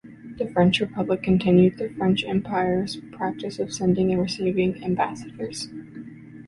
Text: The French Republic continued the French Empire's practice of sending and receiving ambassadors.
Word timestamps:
The 0.39 0.47
French 0.51 0.79
Republic 0.81 1.21
continued 1.21 1.77
the 1.77 1.89
French 1.89 2.25
Empire's 2.25 2.95
practice 3.11 3.59
of 3.59 3.71
sending 3.71 4.11
and 4.11 4.19
receiving 4.19 4.83
ambassadors. 4.83 5.69